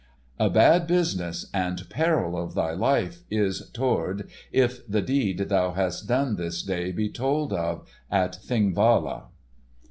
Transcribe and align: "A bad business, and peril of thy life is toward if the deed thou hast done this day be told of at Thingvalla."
"A 0.39 0.49
bad 0.49 0.87
business, 0.87 1.45
and 1.53 1.87
peril 1.91 2.35
of 2.35 2.55
thy 2.55 2.71
life 2.73 3.19
is 3.29 3.69
toward 3.69 4.27
if 4.51 4.83
the 4.87 5.03
deed 5.03 5.37
thou 5.37 5.73
hast 5.73 6.07
done 6.07 6.37
this 6.37 6.63
day 6.63 6.91
be 6.91 7.07
told 7.07 7.53
of 7.53 7.87
at 8.09 8.33
Thingvalla." 8.43 9.25